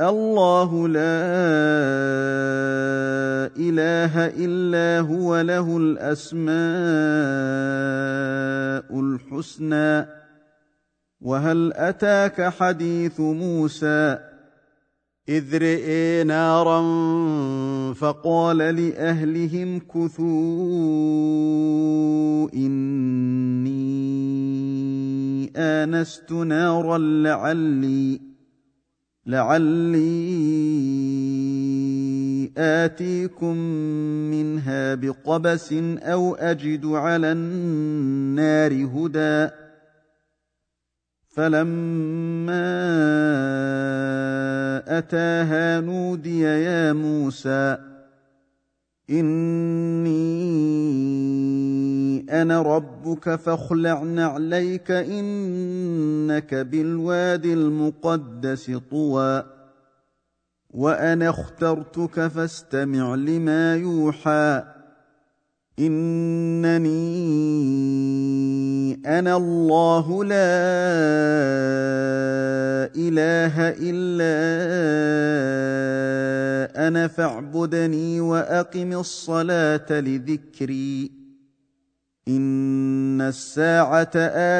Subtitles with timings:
[0.00, 1.18] الله لا
[3.56, 6.48] إله إلا هو له الأسماء
[9.00, 10.06] الحسنى.
[11.20, 14.18] وهل أتاك حديث موسى؟
[15.28, 16.82] إذ رئي نارا
[17.92, 20.28] فقال لأهلهم كثوا
[22.54, 23.78] إني
[25.56, 28.27] آنست نارا لعلي
[29.28, 29.98] لعلي
[32.58, 33.56] اتيكم
[34.30, 39.50] منها بقبس أو اجد على النار هدى
[41.28, 42.68] فلما
[44.98, 47.87] اتاها نودي يا موسى
[49.10, 50.42] اني
[52.42, 59.44] أنا ربك فاخلع نعليك انك بالواد المقدس طوى
[60.70, 64.64] وأنا اخترتك فاستمع لما يوحى
[65.80, 66.98] إنني
[69.06, 70.38] أنا الله لا
[72.96, 74.38] إله إلا
[76.88, 81.10] أنا فاعبدني وأقم الصلاة لذكري.
[82.28, 84.10] إن الساعة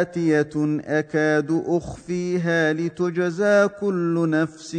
[0.00, 0.50] آتية
[0.86, 4.76] أكاد أخفيها لتجزى كل نفس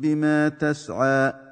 [0.00, 1.51] بما تسعى.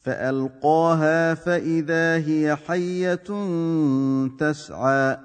[0.00, 3.14] فألقاها فإذا هي حية
[4.38, 5.18] تسعى.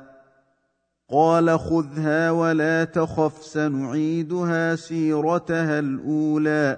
[1.09, 6.77] قال خذها ولا تخف سنعيدها سيرتها الأولى.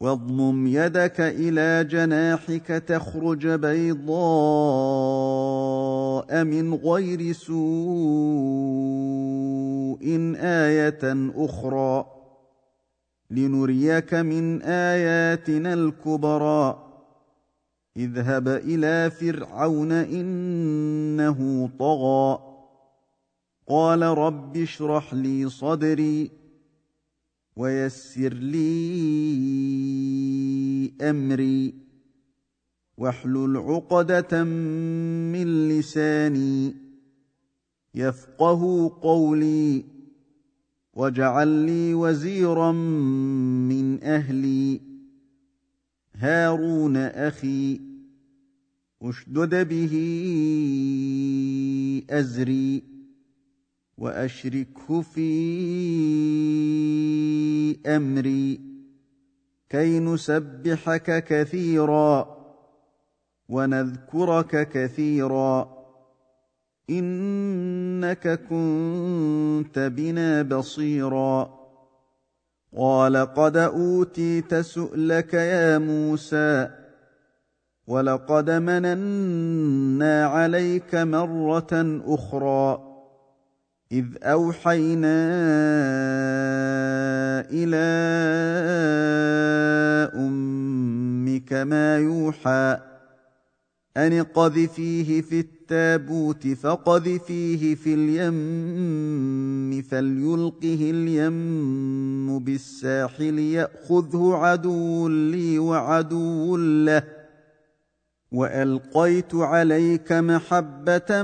[0.00, 4.14] واضمم يدك إلى جناحك تخرج بيضاء
[6.44, 7.60] من غير سوء
[10.40, 12.19] آية أخرى.
[13.30, 16.86] لنريك من آياتنا الكبرى.
[17.96, 22.38] اذهب إلى فرعون إنه طغى.
[23.68, 26.30] قال رب اشرح لي صدري
[27.56, 28.60] ويسر لي
[31.00, 31.74] أمري.
[32.98, 36.74] واحلل عقدة من لساني
[37.94, 39.99] يفقه قولي.
[40.94, 44.80] واجعل لي وزيرا من أهلي
[46.14, 47.80] هارون أخي
[49.02, 49.94] اشدد به
[52.10, 52.82] ازري
[53.98, 55.30] واشركه في
[57.86, 58.60] امري
[59.68, 62.36] كي نسبحك كثيرا
[63.48, 65.79] ونذكرك كثيرا
[66.90, 71.60] إنك كنت بنا بصيرا.
[72.76, 76.68] قال قد أوتيت سؤلك يا موسى
[77.86, 82.78] ولقد مننا عليك مرة أخرى
[83.92, 85.20] إذ أوحينا
[87.50, 87.86] إلى
[90.14, 92.89] أمك ما يوحى.
[93.96, 107.02] ان قذفيه في التابوت فقذفيه في اليم فليلقه اليم بالساحل ياخذه عدو لي وعدو له
[108.32, 111.22] والقيت عليك محبه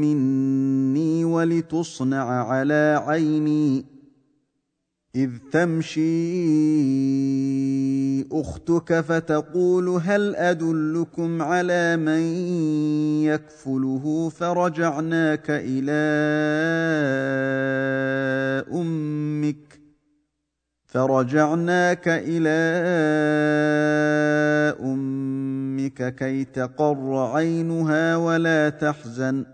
[0.00, 3.93] مني ولتصنع على عيني
[5.16, 6.04] إذ تمشي
[8.32, 12.20] أختك فتقول هل أدلكم على من
[13.22, 16.04] يكفله فرجعناك إلى
[18.72, 19.80] أمك
[20.86, 22.60] فرجعناك إلى
[24.82, 29.53] أمك كي تقر عينها ولا تحزن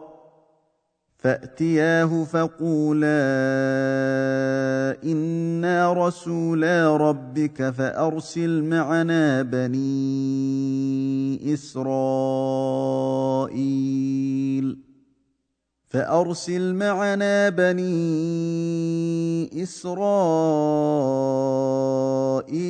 [1.21, 3.21] فأتياه فقولا
[5.03, 9.93] إنا رسولا ربك فأرسل معنا بني
[11.53, 13.11] إسرائيل
[15.89, 17.91] فأرسل معنا بني
[19.63, 21.20] إسرائيل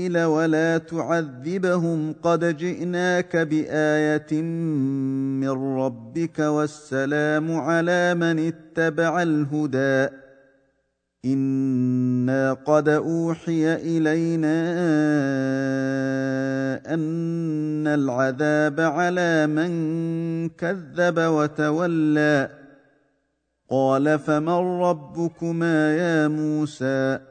[0.09, 4.41] ولا تعذبهم قد جئناك بآية
[5.41, 10.15] من ربك والسلام على من اتبع الهدى.
[11.25, 14.57] إنا قد أوحي إلينا
[16.93, 22.49] أن العذاب على من كذب وتولى.
[23.69, 27.30] قال فمن ربكما يا موسى؟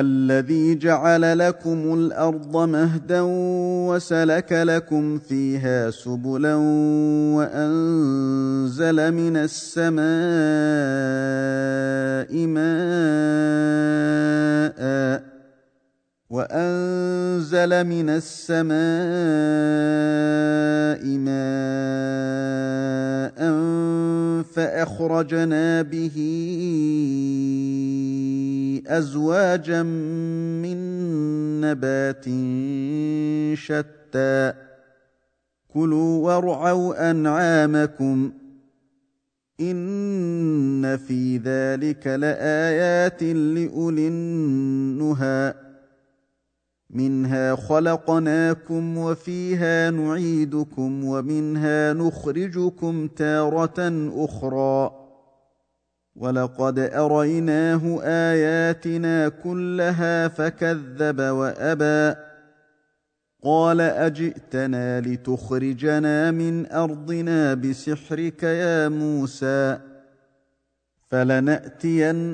[0.00, 3.20] الذي جعل لكم الأرض مهدا
[3.88, 6.54] وسلك لكم فيها سبلا
[7.36, 10.06] وأنزل من السماء
[12.46, 13.76] ماء
[16.30, 18.76] وانزل من السماء
[21.18, 22.56] ماء
[24.42, 26.16] فاخرجنا به
[28.86, 29.82] ازواجا
[30.62, 30.76] من
[31.60, 32.24] نبات
[33.58, 34.52] شتى
[35.68, 38.32] كلوا وارعوا انعامكم
[39.60, 45.65] ان في ذلك لايات لاولي النهى
[46.90, 54.90] منها خلقناكم وفيها نعيدكم ومنها نخرجكم تارة أخرى.
[56.16, 62.18] ولقد أريناه آياتنا كلها فكذب وأبى.
[63.44, 69.78] قال أجئتنا لتخرجنا من أرضنا بسحرك يا موسى؟
[71.08, 72.26] فلنأتينك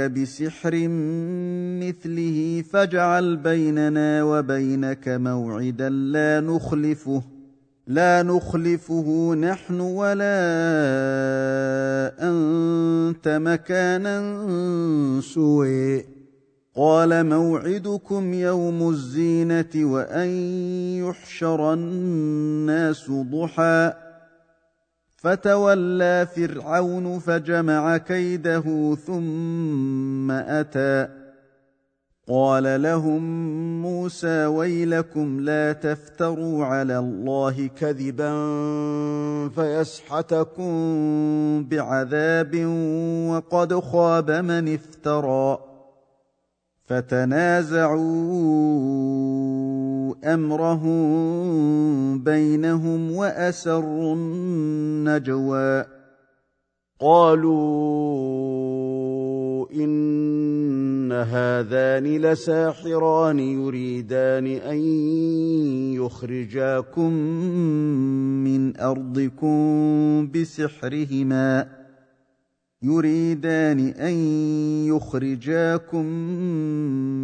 [0.00, 0.74] بسحر
[1.82, 7.22] مثله فاجعل بيننا وبينك موعدا لا نخلفه
[7.86, 10.40] لا نخلفه نحن ولا
[12.20, 14.20] أنت مكانا
[15.20, 16.04] سوء
[16.76, 20.28] قال موعدكم يوم الزينة وأن
[20.98, 23.92] يحشر الناس ضحى.
[25.20, 31.08] فتولى فرعون فجمع كيده ثم أتى.
[32.28, 33.22] قال لهم
[33.82, 38.32] موسى ويلكم لا تفتروا على الله كذبا
[39.48, 40.72] فيسحتكم
[41.64, 42.64] بعذاب
[43.30, 45.58] وقد خاب من افترى.
[46.84, 48.00] فتنازعوا
[50.24, 50.98] امرهم
[52.24, 55.84] بينهم وأسروا النجوى.
[57.00, 58.40] قالوا
[59.74, 64.78] إن هذان لساحران يريدان أن
[65.94, 67.12] يخرجاكم
[68.44, 71.79] من أرضكم بسحرهما.
[72.82, 74.14] يريدان أن
[74.86, 76.04] يخرجاكم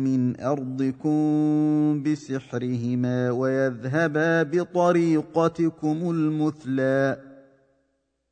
[0.04, 7.16] من أرضكم بسحرهما ويذهبا بطريقتكم المثلى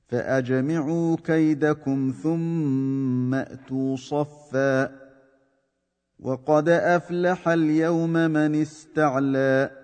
[0.08, 4.90] فأجمعوا كيدكم ثم أتوا صفا.
[6.20, 9.83] وقد أفلح اليوم من استعلى.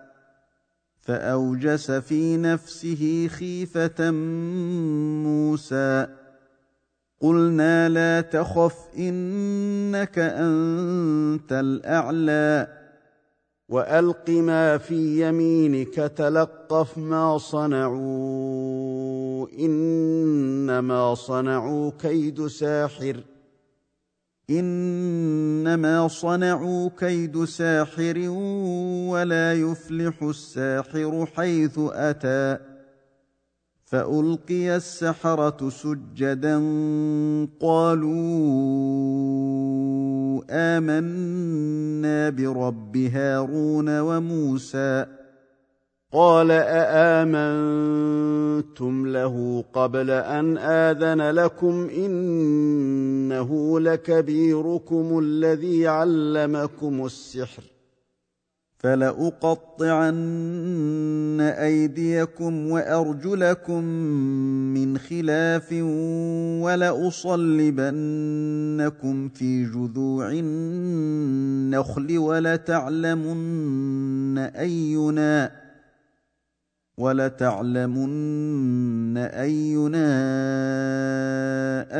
[1.01, 4.11] فأوجس في نفسه خيفة
[5.21, 6.07] موسى.
[7.21, 12.67] قلنا لا تخف إنك أنت الأعلى.
[13.69, 19.47] وألق ما في يمينك تلقف ما صنعوا.
[19.59, 23.23] انما صنعوا كيد ساحر.
[24.51, 28.17] إنما صنعوا كيد ساحر
[29.09, 32.57] ولا يفلح الساحر حيث أتى
[33.85, 36.57] فألقي السحرة سجدا
[37.59, 38.11] قالوا
[40.49, 45.20] آمنا برب هارون وموسى
[46.13, 46.51] قال
[47.31, 47.87] اامنتم
[49.07, 57.63] له قبل أن آذن لكم إنه لكبيركم الذي علمكم السحر
[58.77, 60.21] فلأقطعن
[61.41, 63.83] أيديكم وأرجلكم
[64.73, 65.73] من خلاف
[66.63, 67.79] ولأصلبنكم
[69.29, 73.37] في جذوع النخل ولتعلمن
[74.37, 75.51] أينا
[77.01, 78.11] ولتعلمن
[79.17, 80.11] أينا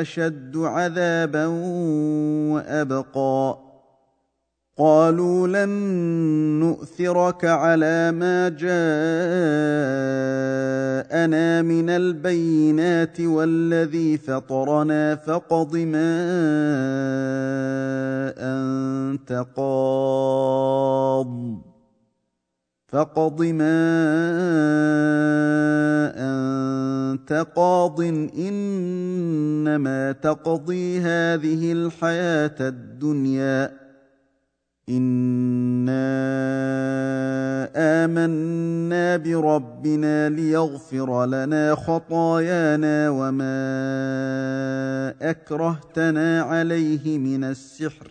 [0.01, 1.45] أشد عذابا
[2.51, 3.57] وأبقى.
[4.77, 5.69] قالوا لن
[6.59, 8.71] نؤثرك على ما جاءنا
[11.61, 16.21] من البينات والذي فطرنا فاقض ما
[18.37, 21.31] أنت قاض.
[22.91, 23.81] فاقض ما
[26.17, 28.01] أنت قاض
[28.37, 33.81] إنما تقضي هذه الحياة الدنيا.
[34.89, 36.11] إنا
[37.75, 43.53] آمنا بربنا ليغفر لنا خطايانا وما
[45.21, 48.10] أكرهتنا عليه من السحر.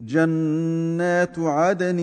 [0.00, 1.98] جنات عدن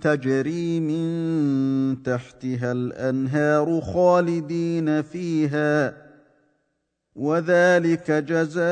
[0.00, 5.94] تجري من تحتها الأنهار خالدين فيها
[7.14, 8.64] وذلك جزاء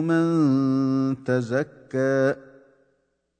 [0.00, 2.45] من تزكى.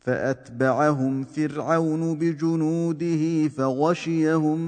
[0.00, 4.60] فأتبعهم فرعون بجنوده فغشيهم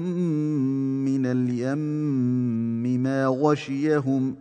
[1.05, 4.35] من اليم ما غشيهم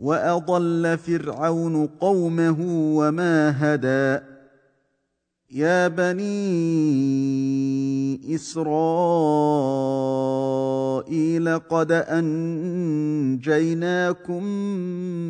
[0.00, 2.56] وأضل فرعون قومه
[2.96, 4.24] وما هدى.
[5.50, 6.24] يا بني
[8.34, 9.64] إسرائيل
[11.48, 13.44] قد أنجيناكم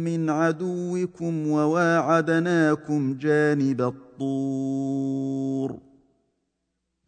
[0.04, 5.78] من عدوكم وواعدناكم جانب الطور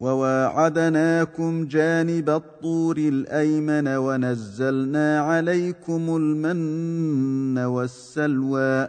[0.01, 8.89] وواعدناكم جانب الطور الأيمن ونزلنا عليكم المن والسلوى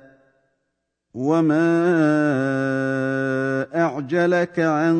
[1.13, 1.67] وما
[3.75, 4.95] اعجلك عن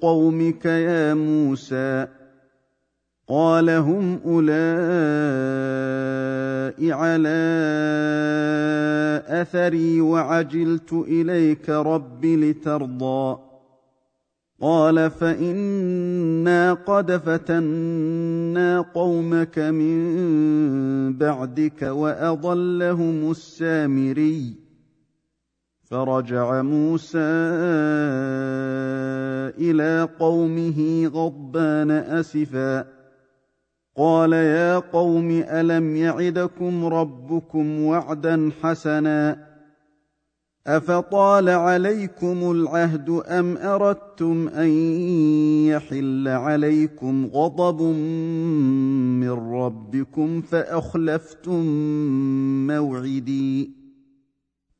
[0.00, 2.06] قومك يا موسى
[3.28, 4.54] قال هم اولئك
[6.92, 7.40] على
[9.28, 13.53] اثري وعجلت اليك رب لترضى
[14.60, 24.54] قال فإنا قد فتنا قومك من بعدك وأضلهم السامري.
[25.82, 27.18] فرجع موسى
[29.58, 32.84] إلى قومه غضبان أسفا.
[33.96, 39.53] قال يا قوم ألم يعدكم ربكم وعدا حسنا؟
[40.66, 44.68] افطال عليكم العهد ام اردتم ان
[45.68, 47.82] يحل عليكم غضب
[49.20, 51.66] من ربكم فاخلفتم
[52.66, 53.70] موعدي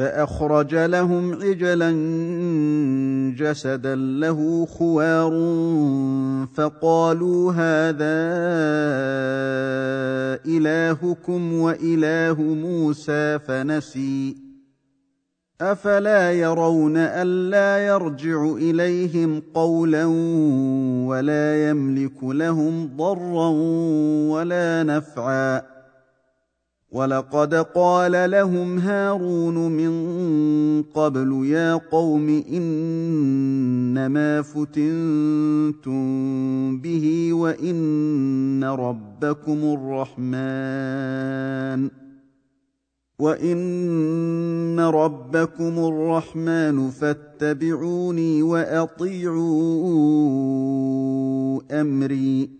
[0.00, 1.90] فأخرج لهم عجلا
[3.38, 5.30] جسدا له خوار
[6.54, 8.16] فقالوا هذا
[10.46, 14.36] إلهكم وإله موسى فنسي.
[15.60, 20.04] أفلا يرون ألا يرجع إليهم قولا
[21.06, 23.48] ولا يملك لهم ضرا
[24.30, 25.79] ولا نفعا.
[26.92, 29.92] ولقد قال لهم هارون من
[30.82, 36.00] قبل يا قوم إنما فتنتم
[36.80, 39.58] به وإن ربكم
[40.18, 40.80] الرحمن
[43.18, 49.40] وإن ربكم الرحمن فاتبعوني وأطيعوا
[51.80, 52.59] أمري.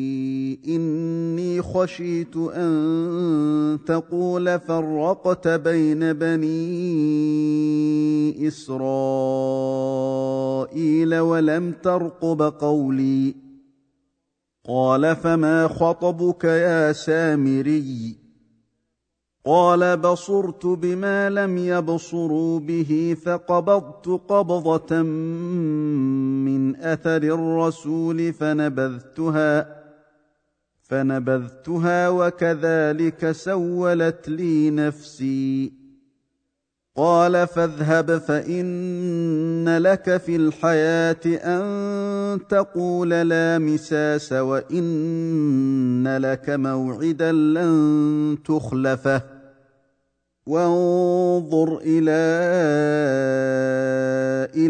[1.73, 6.57] خشيت أن تقول فرقت بين بني
[8.47, 8.75] إسرائيل
[11.15, 13.35] ولم ترقب قولي.
[14.67, 18.15] قال فما خطبك يا سامري؟
[19.45, 29.80] قال بصرت بما لم يبصروا به فقبضت قبضة من أثر الرسول فنبذتها.
[30.91, 35.73] فنبذتها وكذلك سولت لي نفسي.
[36.95, 49.21] قال فاذهب فإن لك في الحياة أن تقول لا مساس وإن لك موعدا لن تخلفه.
[50.45, 52.21] وانظر إلى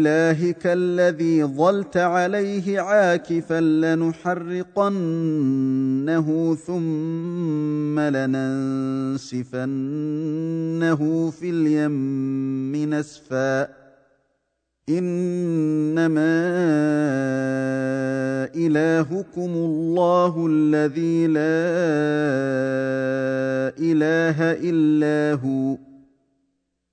[0.02, 4.96] إلهك الذي ظلت عليه عاكفا لنحرقنه
[6.54, 9.40] ثم لننسفنه
[11.30, 13.68] في اليم نسفا.
[14.88, 16.42] إنما
[18.54, 21.42] إلهكم الله الذي لا
[23.78, 25.91] إله إلا هو.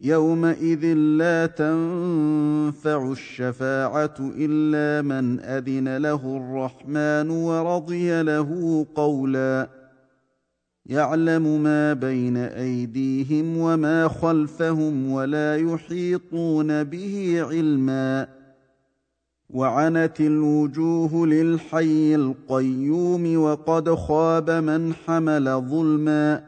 [0.00, 9.68] يومئذ لا تنفع الشفاعه الا من اذن له الرحمن ورضي له قولا
[10.86, 18.28] يعلم ما بين ايديهم وما خلفهم ولا يحيطون به علما
[19.50, 26.47] وعنت الوجوه للحي القيوم وقد خاب من حمل ظلما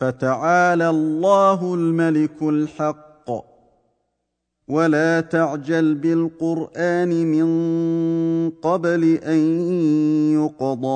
[0.00, 3.10] فتعالى الله الملك الحق.
[4.68, 9.38] ولا تعجل بالقرآن من قبل أن
[10.32, 10.90] يقضى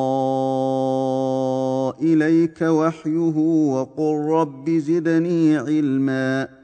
[2.12, 3.36] إليك وحيه
[3.68, 6.63] وقل رب زدني علما.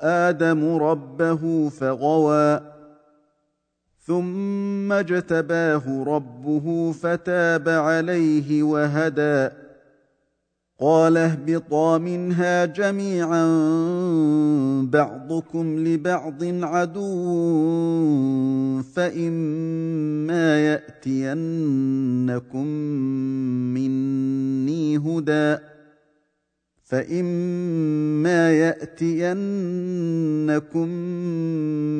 [0.00, 2.60] آدم ربه فغوى
[4.06, 9.48] ثم اجتباه ربه فتاب عليه وهدى.
[10.80, 13.46] قال اهبطا منها جميعا
[14.92, 17.12] بعضكم لبعض عدو
[18.82, 22.66] فإما يأتينكم
[23.74, 25.73] مني هدى.
[26.84, 29.28] فإما يأتينكم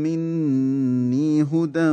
[0.02, 1.92] مني هدى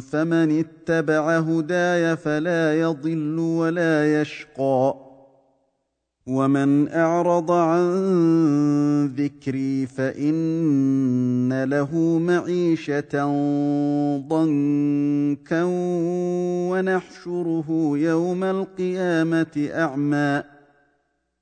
[0.00, 4.94] فمن اتبع هداي فلا يضل ولا يشقى
[6.26, 13.26] ومن اعرض عن ذكري فان له معيشه
[14.28, 15.62] ضنكا
[16.70, 20.51] ونحشره يوم القيامه اعمى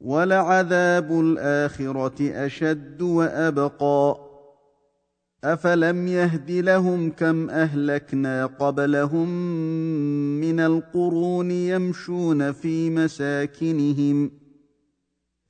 [0.00, 4.16] ولعذاب الاخره اشد وابقى
[5.44, 9.28] افلم يهد لهم كم اهلكنا قبلهم
[10.40, 14.30] من القرون يمشون في مساكنهم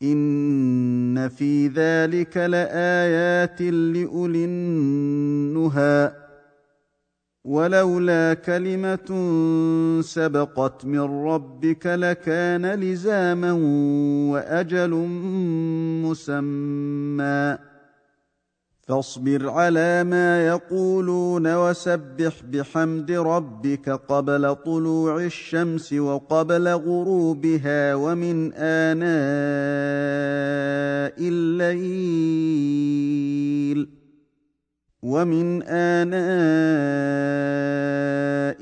[0.03, 6.13] ان في ذلك لايات لاولي النهى
[7.44, 9.11] ولولا كلمة
[10.00, 13.53] سبقت من ربك لكان لزاما
[14.33, 14.90] وأجل
[16.05, 17.59] مسمى.
[18.83, 29.11] فاصبر على ما يقولون وسبح بحمد ربك قبل طلوع الشمس وقبل غروبها ومن آناء
[31.20, 32.81] الليل.
[35.03, 36.11] ومن اناء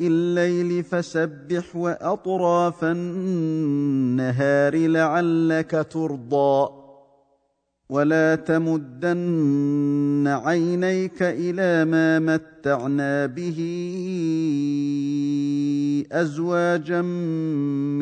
[0.06, 6.68] الليل فسبح واطراف النهار لعلك ترضى
[7.90, 13.58] ولا تمدن عينيك إلى ما متعنا به
[16.12, 17.02] ازواجا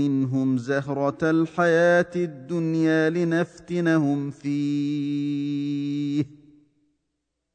[0.01, 6.25] منهم زهره الحياة الدنيا لنفتنهم فيه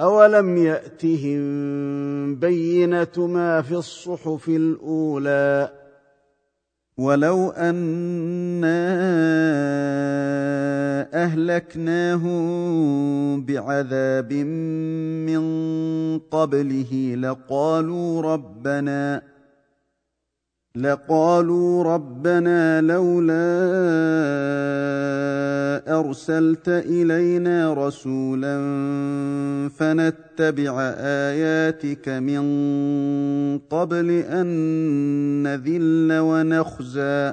[0.00, 1.40] اولم ياتهم
[2.36, 5.72] بينه ما في الصحف الاولى
[6.98, 8.80] ولو انا
[11.14, 12.40] اهلكناهم
[13.44, 15.42] بعذاب من
[16.18, 19.22] قبله لقالوا ربنا
[20.76, 23.34] لقالوا ربنا لولا
[25.98, 28.56] أرسلت إلينا رسولا
[29.68, 32.42] فنتبع آياتك من
[33.58, 34.46] قبل أن
[35.42, 37.32] نذل ونخزى.